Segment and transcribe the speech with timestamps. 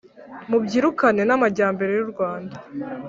[0.49, 2.55] Mubyirukane n'amajyambere y'u Rwanda